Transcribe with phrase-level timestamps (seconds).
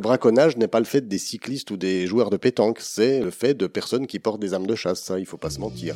[0.00, 3.30] le braconnage n'est pas le fait des cyclistes ou des joueurs de pétanque, c'est le
[3.30, 5.94] fait de personnes qui portent des armes de chasse, ça il faut pas se mentir.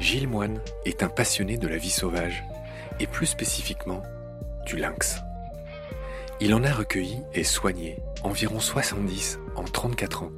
[0.00, 2.42] Gilles Moine est un passionné de la vie sauvage,
[3.00, 4.02] et plus spécifiquement
[4.64, 5.18] du lynx.
[6.40, 10.32] Il en a recueilli et soigné environ 70 en 34 ans,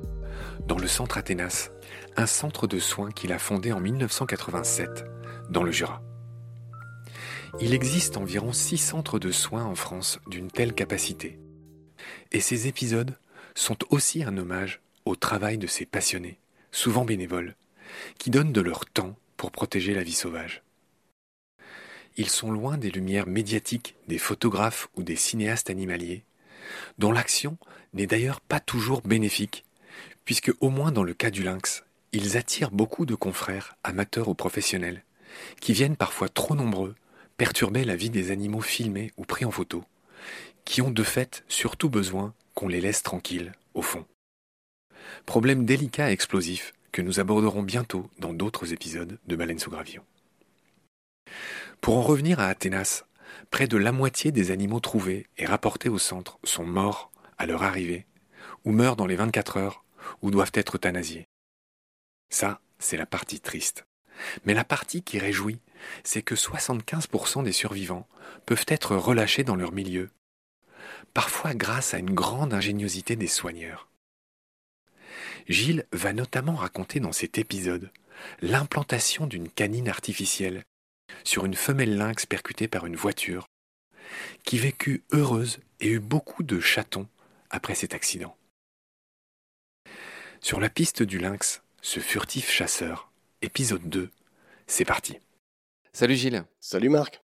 [0.69, 1.71] dans le centre Athénas,
[2.17, 5.07] un centre de soins qu'il a fondé en 1987,
[5.49, 6.03] dans le Jura.
[7.59, 11.39] Il existe environ 6 centres de soins en France d'une telle capacité.
[12.33, 13.17] Et ces épisodes
[13.55, 16.39] sont aussi un hommage au travail de ces passionnés,
[16.71, 17.57] souvent bénévoles,
[18.19, 20.63] qui donnent de leur temps pour protéger la vie sauvage.
[22.19, 26.25] Ils sont loin des lumières médiatiques des photographes ou des cinéastes animaliers,
[26.99, 27.57] dont l'action
[27.95, 29.65] n'est d'ailleurs pas toujours bénéfique,
[30.25, 34.35] puisque au moins dans le cas du lynx, ils attirent beaucoup de confrères, amateurs ou
[34.35, 35.05] professionnels,
[35.61, 36.95] qui viennent parfois trop nombreux
[37.37, 39.85] perturber la vie des animaux filmés ou pris en photo,
[40.65, 44.05] qui ont de fait surtout besoin qu'on les laisse tranquilles, au fond.
[45.25, 50.03] Problème délicat et explosif que nous aborderons bientôt dans d'autres épisodes de Baleine sous gravillon.
[51.81, 53.05] Pour en revenir à Athénas,
[53.51, 57.63] près de la moitié des animaux trouvés et rapportés au centre sont morts à leur
[57.63, 58.07] arrivée,
[58.65, 59.85] ou meurent dans les 24 heures,
[60.23, 61.29] ou doivent être euthanasiés.
[62.31, 63.87] Ça, c'est la partie triste.
[64.45, 65.61] Mais la partie qui réjouit,
[66.03, 68.09] c'est que 75% des survivants
[68.47, 70.11] peuvent être relâchés dans leur milieu,
[71.15, 73.89] parfois grâce à une grande ingéniosité des soigneurs.
[75.49, 77.91] Gilles va notamment raconter dans cet épisode
[78.43, 80.65] l'implantation d'une canine artificielle
[81.25, 83.49] sur une femelle lynx percutée par une voiture,
[84.45, 87.09] qui vécut heureuse et eut beaucoup de chatons
[87.51, 88.37] après cet accident.
[90.41, 93.11] Sur la piste du lynx, ce furtif chasseur,
[93.43, 94.09] épisode 2,
[94.69, 95.19] c'est parti.
[95.93, 96.45] Salut Gilles.
[96.61, 97.23] Salut Marc.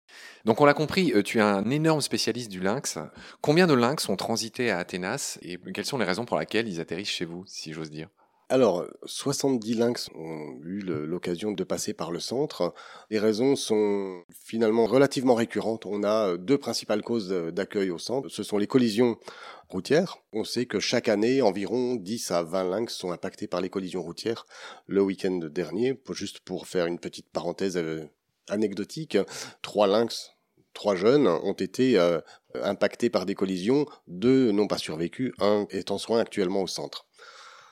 [0.45, 2.99] Donc on l'a compris, euh, tu es un énorme spécialiste du lynx.
[3.41, 6.79] Combien de lynx ont transité à Athénas et quelles sont les raisons pour lesquelles ils
[6.79, 8.09] atterrissent chez vous, si j'ose dire?
[8.51, 12.73] Alors, 70 lynx ont eu l'occasion de passer par le centre.
[13.11, 15.85] Les raisons sont finalement relativement récurrentes.
[15.85, 18.27] On a deux principales causes d'accueil au centre.
[18.29, 19.17] Ce sont les collisions
[19.67, 20.17] routières.
[20.33, 24.01] On sait que chaque année, environ 10 à 20 lynx sont impactés par les collisions
[24.01, 24.47] routières.
[24.87, 28.09] Le week-end dernier, juste pour faire une petite parenthèse euh,
[28.47, 29.15] anecdotique,
[29.61, 30.31] trois lynx
[30.73, 32.21] trois jeunes ont été euh,
[32.53, 37.08] impactés par des collisions, deux n'ont pas survécu, un est en soins actuellement au centre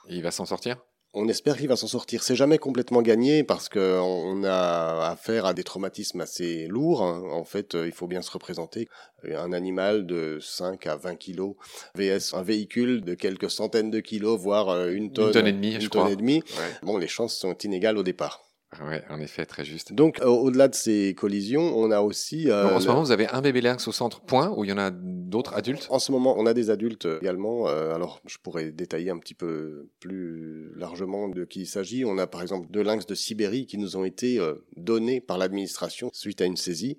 [0.10, 0.78] il va s'en sortir?
[1.14, 2.22] On espère qu'il va s'en sortir.
[2.22, 7.02] C'est jamais complètement gagné parce qu'on a affaire à des traumatismes assez lourds.
[7.02, 8.88] En fait, il faut bien se représenter
[9.24, 11.56] un animal de 5 à 20 kilos
[11.96, 15.78] vs un véhicule de quelques centaines de kilos, voire une tonne, une tonne et demie,
[15.80, 16.12] je crois.
[16.12, 16.44] Et demie.
[16.84, 18.44] Bon, les chances sont inégales au départ.
[18.86, 19.94] Oui, en effet, très juste.
[19.94, 22.50] Donc, au-delà de ces collisions, on a aussi.
[22.50, 24.74] Euh, en ce moment, vous avez un bébé lynx au centre, point, ou il y
[24.74, 24.92] en a
[25.28, 27.68] d'autres adultes En ce moment, on a des adultes également.
[27.68, 32.06] Euh, alors, je pourrais détailler un petit peu plus largement de qui il s'agit.
[32.06, 35.38] On a par exemple deux lynx de Sibérie qui nous ont été euh, donnés par
[35.38, 36.98] l'administration suite à une saisie.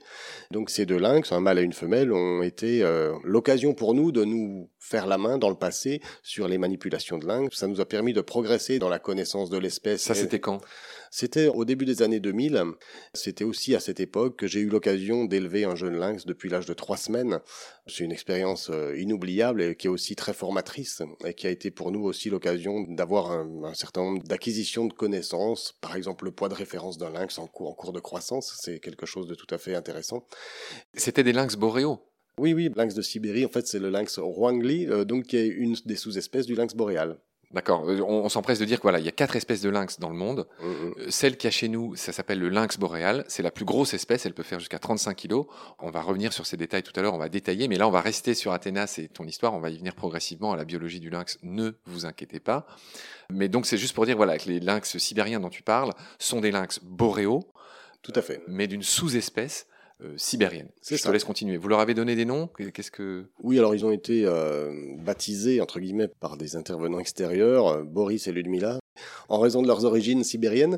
[0.50, 2.84] Donc, ces deux lynx, un mâle et une femelle, ont été
[3.24, 7.26] l'occasion pour nous de nous faire la main dans le passé sur les manipulations de
[7.26, 7.56] lynx.
[7.56, 10.02] Ça nous a permis de progresser dans la connaissance de l'espèce.
[10.02, 10.60] Ça, c'était quand?
[11.10, 12.62] C'était au début des années 2000.
[13.14, 16.66] C'était aussi à cette époque que j'ai eu l'occasion d'élever un jeune lynx depuis l'âge
[16.66, 17.40] de trois semaines.
[17.86, 21.70] C'est une expérience euh, inoubliable et qui est aussi très formatrice et qui a été
[21.70, 25.74] pour nous aussi l'occasion d'avoir un, certain nombre d'acquisitions de connaissances.
[25.80, 28.80] Par exemple, le poids de référence d'un lynx en cours, en cours de croissance, c'est
[28.80, 30.26] quelque chose de tout à fait intéressant.
[30.94, 32.00] C'était des lynx boréaux
[32.38, 35.48] oui, oui, lynx de Sibérie, en fait, c'est le lynx Huangli, euh, donc qui est
[35.48, 37.18] une des sous-espèces du lynx boréal.
[37.50, 37.88] D'accord.
[37.88, 40.10] Euh, on, s'empresse de dire qu'il voilà, il y a quatre espèces de lynx dans
[40.10, 40.46] le monde.
[40.60, 40.94] Mm, mm.
[40.98, 43.24] Euh, celle qui a chez nous, ça s'appelle le lynx boréal.
[43.28, 44.26] C'est la plus grosse espèce.
[44.26, 45.46] Elle peut faire jusqu'à 35 kilos.
[45.78, 47.14] On va revenir sur ces détails tout à l'heure.
[47.14, 47.66] On va détailler.
[47.66, 49.54] Mais là, on va rester sur Athénas et ton histoire.
[49.54, 51.38] On va y venir progressivement à la biologie du lynx.
[51.42, 52.66] Ne vous inquiétez pas.
[53.30, 56.42] Mais donc, c'est juste pour dire voilà, que les lynx sibériens dont tu parles sont
[56.42, 57.50] des lynx boréaux.
[58.02, 58.42] Tout à fait.
[58.46, 59.66] Mais d'une sous-espèce
[60.16, 60.68] sibérienne.
[60.88, 61.56] Je te laisse continuer.
[61.56, 62.48] Vous leur avez donné des noms?
[62.72, 63.26] Qu'est-ce que?
[63.42, 68.26] Oui, alors ils ont été euh, baptisés entre guillemets par des intervenants extérieurs, euh, Boris
[68.26, 68.78] et Ludmila.
[69.28, 70.76] En raison de leurs origines sibériennes,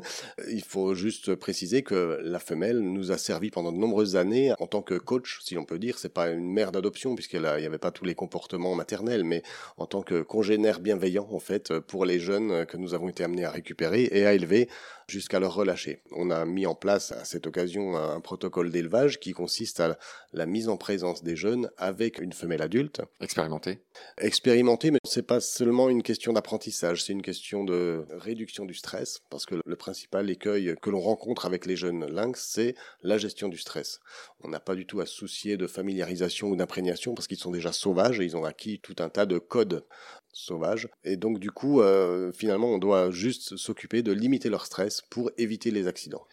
[0.51, 4.67] il faut juste préciser que la femelle nous a servi pendant de nombreuses années en
[4.67, 5.97] tant que coach, si l'on peut dire.
[5.97, 9.41] C'est pas une mère d'adoption puisqu'il n'y avait pas tous les comportements maternels, mais
[9.77, 13.45] en tant que congénère bienveillant en fait pour les jeunes que nous avons été amenés
[13.45, 14.69] à récupérer et à élever
[15.11, 16.01] jusqu'à leur relâcher.
[16.11, 19.97] On a mis en place à cette occasion un protocole d'élevage qui consiste à
[20.33, 23.01] la mise en présence des jeunes avec une femelle adulte.
[23.19, 23.79] Expérimenté.
[24.17, 29.21] Expérimenté, mais c'est pas seulement une question d'apprentissage, c'est une question de réduction du stress,
[29.29, 33.49] parce que le principal écueil que l'on rencontre avec les jeunes lynx, c'est la gestion
[33.49, 33.99] du stress.
[34.43, 37.51] On n'a pas du tout à se soucier de familiarisation ou d'imprégnation parce qu'ils sont
[37.51, 39.85] déjà sauvages et ils ont acquis tout un tas de codes
[40.33, 40.87] sauvages.
[41.03, 45.31] Et donc du coup, euh, finalement, on doit juste s'occuper de limiter leur stress pour
[45.37, 46.25] éviter les accidents.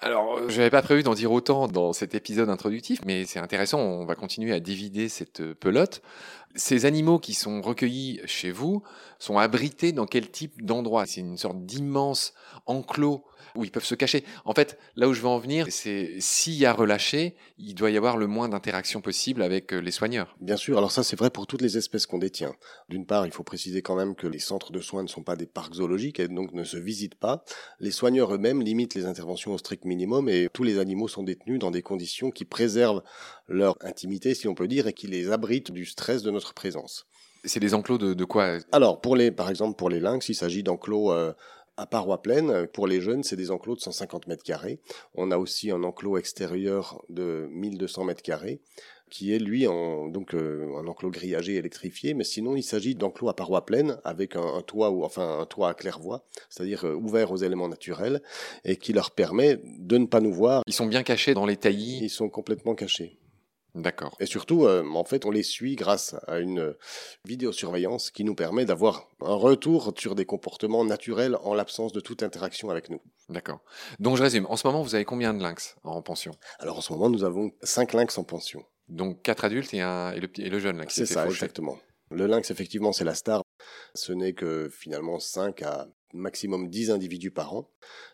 [0.00, 3.40] Alors, euh, je n'avais pas prévu d'en dire autant dans cet épisode introductif, mais c'est
[3.40, 6.02] intéressant, on va continuer à divider cette euh, pelote.
[6.54, 8.82] Ces animaux qui sont recueillis chez vous
[9.18, 11.06] sont abrités dans quel type d'endroit?
[11.06, 12.32] C'est une sorte d'immense
[12.66, 13.24] enclos
[13.54, 14.24] où ils peuvent se cacher.
[14.44, 17.90] En fait, là où je veux en venir, c'est s'il y a relâché, il doit
[17.90, 20.36] y avoir le moins d'interaction possible avec euh, les soigneurs.
[20.40, 22.54] Bien sûr, alors ça c'est vrai pour toutes les espèces qu'on détient.
[22.88, 25.36] D'une part, il faut préciser quand même que les centres de soins ne sont pas
[25.36, 27.44] des parcs zoologiques et donc ne se visitent pas.
[27.80, 31.58] Les soigneurs eux-mêmes limitent les interventions au strict minimum et tous les animaux sont détenus
[31.58, 33.02] dans des conditions qui préservent
[33.48, 37.06] leur intimité, si on peut dire, et qui les abritent du stress de notre présence.
[37.44, 38.58] C'est des enclos de, quoi?
[38.72, 41.32] Alors, pour les, par exemple, pour les lynx, il s'agit d'enclos euh,
[41.76, 42.66] à parois pleines.
[42.66, 44.80] Pour les jeunes, c'est des enclos de 150 mètres carrés.
[45.14, 48.60] On a aussi un enclos extérieur de 1200 mètres carrés
[49.10, 53.28] qui est lui en, donc euh, un enclos grillagé électrifié, mais sinon il s'agit d'enclos
[53.28, 57.32] à parois pleines avec un, toit ou enfin un toit à claire-voie, c'est-à-dire euh, ouvert
[57.32, 58.22] aux éléments naturels
[58.64, 60.62] et qui leur permet de ne pas nous voir.
[60.66, 62.00] Ils sont bien cachés dans les taillis.
[62.02, 63.18] Ils sont complètement cachés.
[63.78, 64.16] D'accord.
[64.18, 66.74] Et surtout, euh, en fait, on les suit grâce à une
[67.24, 72.24] vidéosurveillance qui nous permet d'avoir un retour sur des comportements naturels en l'absence de toute
[72.24, 73.00] interaction avec nous.
[73.28, 73.60] D'accord.
[74.00, 74.46] Donc je résume.
[74.46, 76.32] En ce moment, vous avez combien de lynx en pension?
[76.58, 78.64] Alors en ce moment, nous avons 5 lynx en pension.
[78.88, 80.84] Donc quatre adultes et, un, et, le, et le jeune.
[80.88, 81.78] C'est ça, exactement.
[82.10, 83.42] Le lynx, effectivement, c'est la star.
[83.94, 87.70] Ce n'est que finalement 5 à maximum 10 individus par an.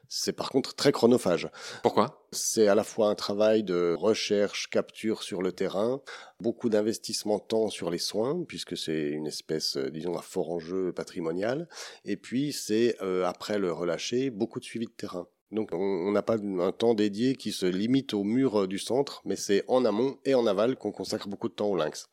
[0.08, 1.48] C'est par contre très chronophage.
[1.82, 2.26] Pourquoi?
[2.32, 6.02] C'est à la fois un travail de recherche, capture sur le terrain,
[6.40, 10.92] beaucoup d'investissement temps sur les soins, puisque c'est une espèce, euh, disons, à fort enjeu
[10.92, 11.68] patrimonial,
[12.04, 15.26] et puis c'est, euh, après le relâcher, beaucoup de suivi de terrain.
[15.52, 19.22] Donc on n'a pas un temps dédié qui se limite au mur euh, du centre,
[19.24, 22.08] mais c'est en amont et en aval qu'on consacre beaucoup de temps au lynx.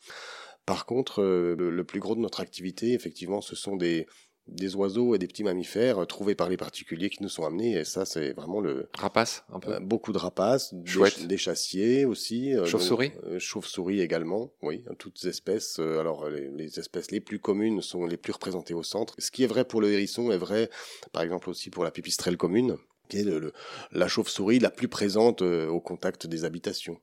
[0.68, 4.06] Par contre, le, plus gros de notre activité, effectivement, ce sont des,
[4.51, 7.74] des oiseaux et des petits mammifères euh, trouvés par les particuliers qui nous sont amenés
[7.74, 9.74] et ça c'est vraiment le rapaces un peu.
[9.74, 15.80] euh, beaucoup de rapaces des, des, chassiers aussi euh, chauves-souris chauves-souris également oui toutes espèces
[15.80, 19.15] alors les, espèces les plus communes sont les plus représentées au centre.
[19.18, 20.69] Ce qui est vrai pour le hérisson est vrai
[21.12, 22.77] par exemple aussi pour la pipistrelle commune
[23.09, 23.51] qui est le,
[23.92, 26.97] la chauve-souris la plus présente au contact des habitations.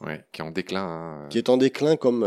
[0.00, 1.28] Ouais qui est en déclin hein.
[1.28, 2.24] qui est en déclin comme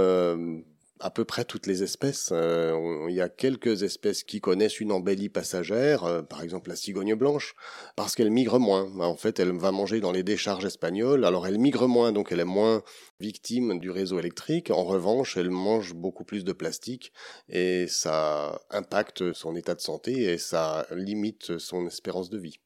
[1.03, 2.29] à peu près toutes les espèces.
[2.31, 6.77] Euh, il y a quelques espèces qui connaissent une embellie passagère, euh, par exemple la
[6.77, 7.55] cigogne blanche,
[7.97, 8.89] parce qu'elle migre moins.
[9.01, 12.39] En fait, elle va manger dans les décharges espagnoles, alors elle migre moins, donc elle
[12.39, 12.83] est moins
[13.19, 14.71] victime du réseau électrique.
[14.71, 17.11] En revanche, elle mange beaucoup plus de plastique
[17.49, 22.59] et ça impacte son état de santé et ça limite son espérance de vie.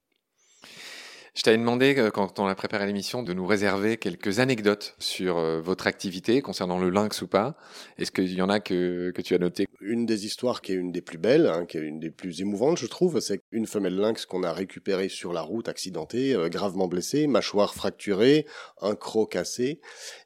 [1.38, 5.38] Je t'avais demandé, euh, quand on a préparé l'émission, de nous réserver quelques anecdotes sur
[5.38, 7.54] euh, votre activité concernant le lynx ou pas.
[8.00, 9.68] Est-ce qu'il y en a que, que tu as noté?
[9.88, 12.42] Une des histoires qui est une des plus belles, hein, qui est une des plus
[12.42, 16.50] émouvantes, je trouve, c'est une femelle lynx qu'on a récupérée sur la route accidentée, euh,
[16.50, 18.46] gravement blessée, mâchoire fracturée,
[18.82, 19.80] un croc cassé,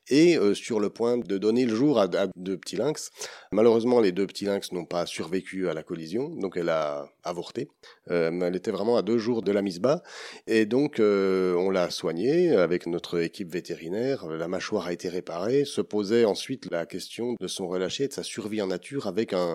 [0.09, 3.11] et sur le point de donner le jour à, deux petits lynx.
[3.53, 7.69] Malheureusement, les deux petits lynx n'ont pas survécu à la collision, donc elle a avorté.
[8.07, 10.03] elle était vraiment à deux jours de la mise bas,
[10.47, 15.79] et donc on l'a soigné avec notre équipe vétérinaire, la mâchoire a été réparée, se
[15.79, 19.50] posait ensuite la question de son relâché de sa survie en nature avec un,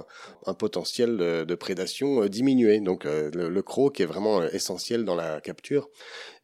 [0.58, 2.80] potentiel de, prédation euh, diminué.
[2.80, 5.88] Donc euh, le, croc qui est vraiment euh, essentiel dans la capture.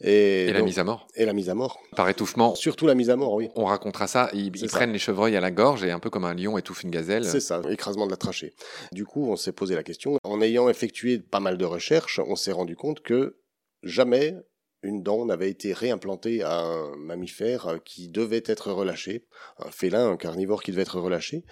[0.01, 1.07] Et, la mise à mort.
[1.15, 1.81] Et la mise à mort.
[1.97, 2.55] Par étouffement.
[2.55, 3.49] Surtout la mise à mort, oui.
[3.55, 4.31] On racontera ça.
[4.33, 6.91] Ils, prennent les chevreuils à la gorge et un peu comme un lion étouffe une
[6.91, 7.25] gazelle.
[7.25, 8.55] C'est ça, écrasement de la trachée.
[8.93, 10.17] Du coup, on s'est posé la question.
[10.25, 13.37] En ayant effectué pas mal de recherches, on s'est rendu compte que
[13.83, 14.37] jamais
[14.83, 19.25] une dent n'avait été réimplantée à un mammifère euh, qui devait être relâché,
[19.59, 21.45] un félin, un carnivore qui devait être relâché.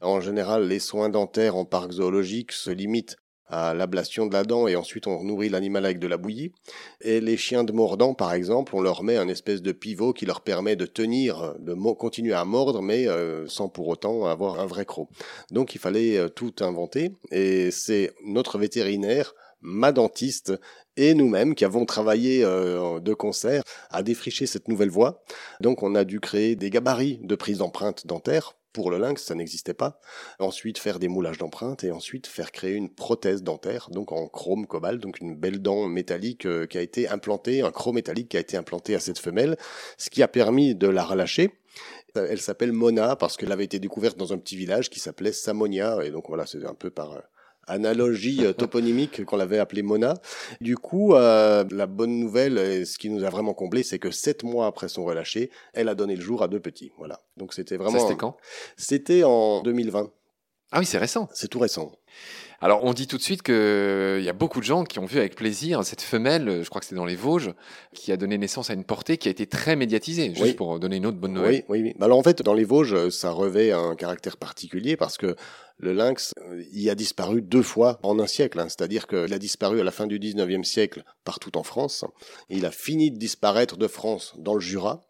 [0.00, 3.16] En général, les soins dentaires en parc zoologique se limitent
[3.50, 6.52] à l'ablation de la dent et ensuite on nourrit l'animal avec de la bouillie.
[7.00, 10.24] Et les chiens de mordant, par exemple, on leur met un espèce de pivot qui
[10.24, 14.66] leur permet de tenir, de continuer à mordre, mais euh, sans pour autant avoir un
[14.66, 15.08] vrai croc.
[15.50, 20.52] Donc il fallait euh, tout inventer et c'est notre vétérinaire ma dentiste
[20.96, 25.22] et nous-mêmes qui avons travaillé euh, de concert à défricher cette nouvelle voie.
[25.60, 29.34] Donc on a dû créer des gabarits de prise d'empreinte dentaire pour le lynx, ça
[29.34, 29.98] n'existait pas.
[30.38, 34.66] Ensuite, faire des moulages d'empreintes et ensuite faire créer une prothèse dentaire, donc en chrome
[34.66, 38.36] cobalt, donc une belle dent métallique euh, qui a été implantée, un chrome métallique qui
[38.36, 39.56] a été implanté à cette femelle,
[39.98, 41.50] ce qui a permis de la relâcher.
[42.14, 45.98] Elle s'appelle Mona parce qu'elle avait été découverte dans un petit village qui s'appelait Samonia
[46.04, 47.22] et donc voilà, c'est un peu par
[47.70, 50.14] analogie euh, toponymique qu'on l'avait appelée Mona.
[50.60, 54.10] Du coup, euh, la bonne nouvelle, et ce qui nous a vraiment comblé, c'est que
[54.10, 56.92] sept mois après son relâché, elle a donné le jour à deux petits.
[56.98, 57.20] Voilà.
[57.36, 57.98] Donc c'était vraiment.
[57.98, 58.36] c'était quand?
[58.76, 60.10] C'était en 2020.
[60.72, 61.28] Ah oui, c'est récent.
[61.32, 61.90] C'est tout récent.
[62.60, 65.18] Alors, on dit tout de suite qu'il y a beaucoup de gens qui ont vu
[65.18, 67.54] avec plaisir cette femelle, je crois que c'était dans les Vosges,
[67.94, 70.96] qui a donné naissance à une portée qui a été très médiatisée, juste pour donner
[70.96, 71.64] une autre bonne nouvelle.
[71.68, 71.96] Oui, oui, oui.
[72.00, 75.36] Alors, en fait, dans les Vosges, ça revêt un caractère particulier parce que
[75.80, 78.60] le lynx euh, y a disparu deux fois en un siècle.
[78.60, 78.68] Hein.
[78.68, 82.04] C'est-à-dire qu'il a disparu à la fin du 19e siècle partout en France.
[82.48, 85.00] Il a fini de disparaître de France dans le Jura.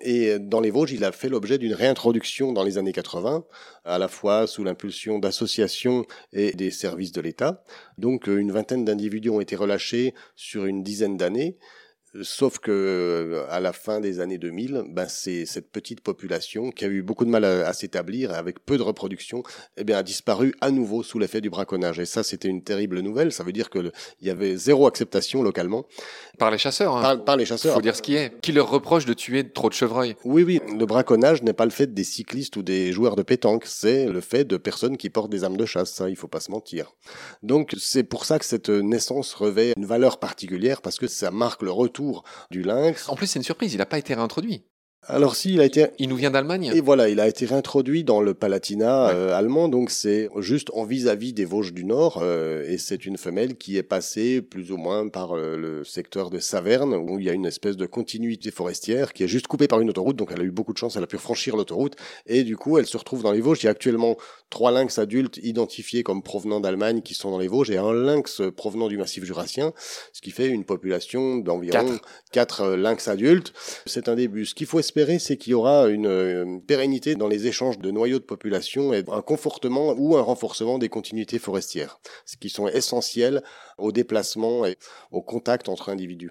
[0.00, 3.44] Et dans les Vosges, il a fait l'objet d'une réintroduction dans les années 80,
[3.84, 7.64] à la fois sous l'impulsion d'associations et des services de l'État.
[7.96, 11.58] Donc euh, une vingtaine d'individus ont été relâchés sur une dizaine d'années.
[12.22, 16.84] Sauf que euh, à la fin des années 2000, ben c'est cette petite population qui
[16.86, 19.42] a eu beaucoup de mal à, s'établir avec peu de reproduction,
[19.76, 21.98] eh bien a disparu à nouveau sous l'effet du braconnage.
[21.98, 23.30] Et ça, c'était une terrible nouvelle.
[23.30, 25.84] Ça veut dire que il y avait zéro acceptation localement
[26.38, 26.96] par les chasseurs.
[26.96, 27.18] Hein.
[27.18, 27.74] Par, les chasseurs.
[27.74, 28.40] Faut dire ce qui est.
[28.40, 30.16] Qui leur reproche de tuer trop de chevreuils.
[30.24, 30.60] Oui, oui.
[30.78, 33.64] Le braconnage n'est pas le fait des cyclistes ou des joueurs de pétanque.
[33.66, 35.92] C'est le fait de personnes qui portent des armes de chasse.
[35.92, 36.94] Ça, il faut pas se mentir.
[37.42, 41.62] Donc c'est pour ça que cette naissance revêt une valeur particulière parce que ça marque
[41.62, 41.98] le retour
[42.50, 43.08] du lynx.
[43.08, 44.66] En plus, c'est une surprise, il n'a pas été réintroduit.
[45.06, 45.86] Alors si, il a été...
[45.98, 46.70] Il nous vient d'Allemagne?
[46.74, 50.84] Et voilà, il a été réintroduit dans le Palatinat euh, allemand, donc c'est juste en
[50.84, 54.76] vis-à-vis des Vosges du Nord, euh, et c'est une femelle qui est passée plus ou
[54.76, 58.50] moins par euh, le secteur de Saverne, où il y a une espèce de continuité
[58.50, 60.96] forestière qui est juste coupée par une autoroute, donc elle a eu beaucoup de chance,
[60.96, 63.62] elle a pu franchir l'autoroute, et du coup elle se retrouve dans les Vosges.
[63.62, 64.16] Il y a actuellement
[64.50, 68.42] trois lynx adultes identifiés comme provenant d'Allemagne qui sont dans les Vosges, et un lynx
[68.54, 69.72] provenant du massif jurassien,
[70.12, 71.98] ce qui fait une population d'environ
[72.30, 73.54] quatre lynx adultes.
[73.86, 74.44] C'est un début.
[74.44, 78.20] Ce qu'il faut espérer c'est qu'il y aura une, pérennité dans les échanges de noyaux
[78.20, 83.42] de population et un confortement ou un renforcement des continuités forestières, ce qui sont essentiels
[83.76, 84.78] au déplacement et
[85.10, 86.30] au contact entre individus.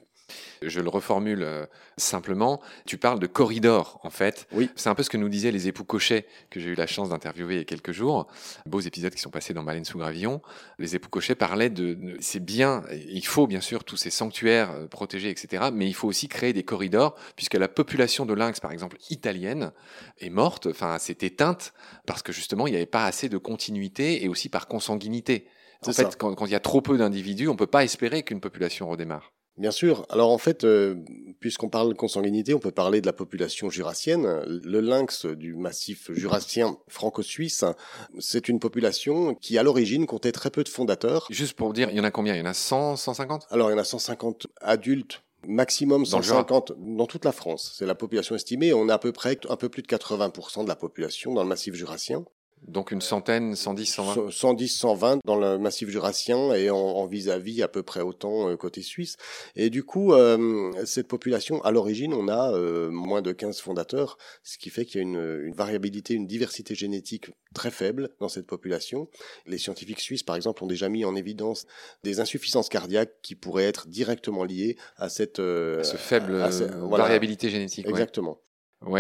[0.61, 1.65] Je le reformule euh,
[1.97, 2.61] simplement.
[2.85, 4.47] Tu parles de corridor, en fait.
[4.51, 4.69] Oui.
[4.75, 7.09] C'est un peu ce que nous disaient les époux Cochet, que j'ai eu la chance
[7.09, 8.27] d'interviewer il y a quelques jours.
[8.65, 10.41] Beaux épisodes qui sont passés dans Baleine sous Gravillon.
[10.79, 14.87] Les époux Cochet parlaient de, c'est bien, il faut bien sûr tous ces sanctuaires euh,
[14.87, 15.69] protégés, etc.
[15.73, 19.71] Mais il faut aussi créer des corridors, puisque la population de lynx, par exemple, italienne,
[20.19, 21.73] est morte, enfin, s'est éteinte,
[22.05, 25.47] parce que justement, il n'y avait pas assez de continuité et aussi par consanguinité.
[25.85, 28.23] En fait, quand, quand, il y a trop peu d'individus, on ne peut pas espérer
[28.23, 29.31] qu'une population redémarre.
[29.57, 30.05] Bien sûr.
[30.09, 30.95] Alors en fait, euh,
[31.39, 34.27] puisqu'on parle de consanguinité, on peut parler de la population jurassienne.
[34.45, 37.65] Le lynx du massif jurassien franco-suisse,
[38.19, 41.27] c'est une population qui à l'origine comptait très peu de fondateurs.
[41.31, 42.35] Juste pour dire, il y en a combien?
[42.35, 46.73] Il y en a 100, 150 Alors il y en a 150 adultes maximum 150
[46.77, 47.73] dans, toute la France.
[47.77, 48.73] C'est la population estimée.
[48.73, 51.49] On a à peu près un peu plus de 80% de la population dans le
[51.49, 52.25] massif jurassien.
[52.67, 57.67] Donc une centaine, 110, 120 110, 120 dans le massif jurassien et en vis-à-vis -à,
[57.67, 59.15] peu près autant euh, côté suisse.
[59.55, 64.17] Et du coup, euh, cette population, à l'origine, on a euh, moins de 15 fondateurs,
[64.43, 68.29] ce qui fait qu'il y a une, une, variabilité, une diversité génétique très faible dans
[68.29, 69.07] cette population.
[69.45, 71.67] Les scientifiques suisses, par exemple, ont déjà mis en évidence
[72.03, 75.37] des insuffisances cardiaques qui pourraient être directement liées à cette...
[75.37, 76.33] ce faible
[76.89, 77.87] variabilité génétique.
[77.87, 78.31] Exactement.
[78.31, 78.46] Ouais,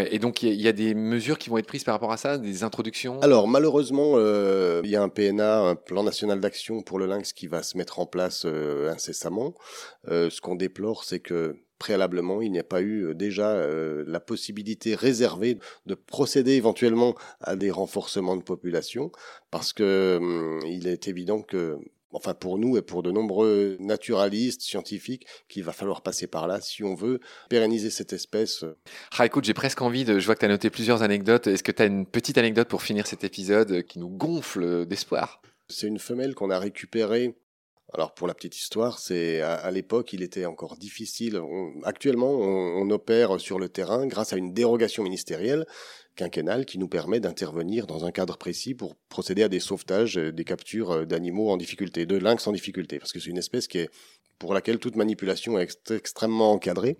[0.09, 2.37] et donc il y, a des mesures qui vont être prises par rapport à ça,
[2.37, 3.19] des introductions?
[3.21, 7.31] Alors malheureusement, euh, il y a un PNA, un plan national d'action pour le lynx
[7.33, 9.53] qui va se mettre en place euh, incessamment.
[10.07, 13.63] Euh, ce qu'on déplore, c'est que préalablement, il n'y a pas eu déjà
[14.07, 19.11] la possibilité réservée de procéder éventuellement à des renforcements de population,
[19.51, 21.77] parce que hum, il est évident que
[22.11, 26.61] enfin pour nous et pour de nombreux naturalistes, scientifiques, qu'il va falloir passer par là
[26.61, 28.65] si on veut pérenniser cette espèce.
[29.17, 31.47] Ah écoute, j'ai presque envie de, je vois que tu as noté plusieurs anecdotes.
[31.47, 35.41] Est-ce que tu as une petite anecdote pour finir cet épisode qui nous gonfle d'espoir?
[35.69, 37.35] C'est une femelle qu'on a récupérée
[37.93, 41.41] alors pour la petite histoire, c'est à, l'époque il était encore difficile.
[41.83, 45.65] actuellement, on, opère sur le terrain grâce à une dérogation ministérielle
[46.17, 50.43] quinquennale qui nous permet d'intervenir dans un cadre précis pour procéder à des sauvetages, des
[50.43, 53.77] captures euh, d'animaux en difficulté, de lynx en difficulté, parce que c'est une espèce qui
[53.77, 53.89] est
[54.39, 56.97] pour laquelle toute manipulation est extrêmement encadrée.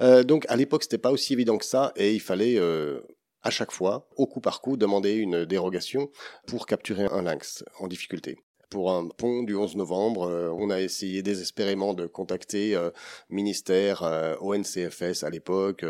[0.00, 3.00] Euh, donc à l'époque c'était pas aussi évident que ça et il fallait euh,
[3.42, 6.10] à chaque fois, au coup par coup, demander une dérogation
[6.46, 8.38] pour capturer un lynx en difficulté.
[8.70, 10.28] Pour un pont du 11 novembre.
[10.28, 12.90] Euh, on a essayé désespérément de contacter euh,
[13.30, 15.84] ministère, euh, ONCFS à l'époque,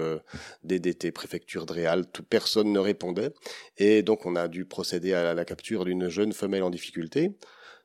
[0.64, 2.04] DDT, préfecture de Réal.
[2.28, 3.32] Personne ne répondait.
[3.78, 7.32] Et donc on a dû procéder à la capture d'une jeune femelle en difficulté.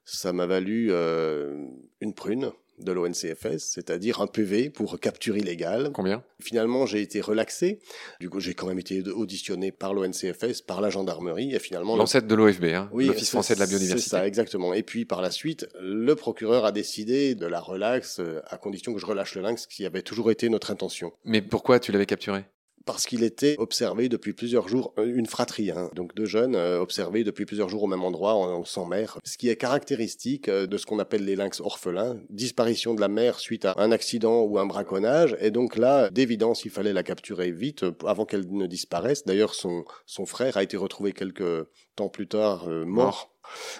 [0.03, 2.51] Ça m'a valu une prune
[2.83, 5.91] de l'ONCFS, c'est-à-dire un PV pour capture illégale.
[5.93, 6.23] Combien?
[6.39, 7.79] Finalement, j'ai été relaxé.
[8.19, 11.95] Du coup, j'ai quand même été auditionné par l'ONCFS, par la gendarmerie, et finalement...
[11.95, 14.09] L'ancêtre de l'OFB, hein, oui, l'Office français de la biodiversité.
[14.09, 14.73] C'est ça, exactement.
[14.73, 18.93] Et puis, par la suite, le procureur a décidé de la relaxe, euh, à condition
[18.93, 21.11] que je relâche le lynx, ce qui avait toujours été notre intention.
[21.25, 22.45] Mais pourquoi tu l'avais capturé?
[22.85, 26.79] Parce qu'il était observé depuis plusieurs jours, euh, une fratrie, hein, donc deux jeunes euh,
[26.79, 29.17] observés depuis plusieurs jours au même endroit, en, sans mère.
[29.23, 33.07] Ce qui est caractéristique euh, de ce qu'on appelle les lynx orphelins, disparition de la
[33.07, 37.03] mère suite à un accident ou un braconnage, et donc là, d'évidence, il fallait la
[37.03, 39.25] capturer vite avant qu'elle ne disparaisse.
[39.25, 43.33] D'ailleurs, son, son frère a été retrouvé quelques temps plus tard mort.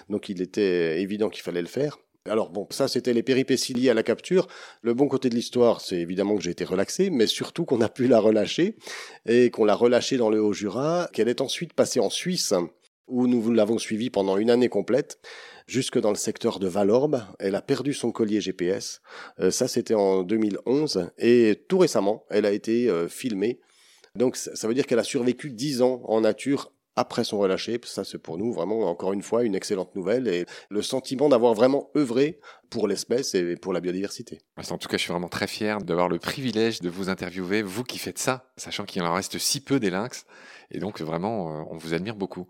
[0.08, 1.98] Donc il était évident qu'il fallait le faire.
[2.28, 4.46] Alors bon, ça c'était les péripéties liées à la capture.
[4.82, 7.88] Le bon côté de l'histoire, c'est évidemment que j'ai été relaxé, mais surtout qu'on a
[7.88, 8.76] pu la relâcher
[9.26, 12.54] et qu'on l'a relâchée dans le Haut-Jura, qu'elle est ensuite passée en Suisse
[13.08, 15.18] où nous l'avons suivie pendant une année complète,
[15.66, 17.22] jusque dans le secteur de Valorbe.
[17.38, 19.02] Elle a perdu son collier GPS.
[19.40, 21.10] Euh, ça, c'était en 2011.
[21.18, 23.60] Et tout récemment, elle a été euh, filmée.
[24.14, 27.80] Donc, ça veut dire qu'elle a survécu dix ans en nature après son relâché.
[27.84, 31.54] Ça, c'est pour nous vraiment, encore une fois, une excellente nouvelle et le sentiment d'avoir
[31.54, 32.38] vraiment œuvré
[32.70, 34.40] pour l'espèce et pour la biodiversité.
[34.56, 37.84] En tout cas, je suis vraiment très fier d'avoir le privilège de vous interviewer, vous
[37.84, 40.24] qui faites ça, sachant qu'il en reste si peu des lynx.
[40.72, 42.48] Et donc, vraiment, euh, on vous admire beaucoup.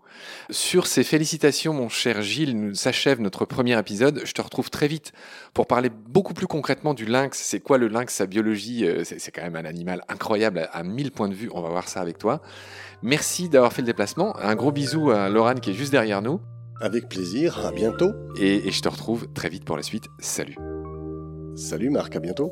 [0.49, 4.21] Sur ces félicitations, mon cher Gilles, nous s'achève notre premier épisode.
[4.23, 5.11] Je te retrouve très vite
[5.53, 7.37] pour parler beaucoup plus concrètement du lynx.
[7.37, 11.11] C'est quoi le lynx, sa biologie euh, C'est quand même un animal incroyable à mille
[11.11, 11.49] points de vue.
[11.53, 12.41] On va voir ça avec toi.
[13.01, 14.35] Merci d'avoir fait le déplacement.
[14.39, 16.39] Un gros bisou à Laurent qui est juste derrière nous.
[16.79, 18.11] Avec plaisir, à bientôt.
[18.39, 20.05] Et, je te retrouve très vite pour la suite.
[20.19, 20.57] Salut.
[21.55, 22.51] Salut Marc, à bientôt.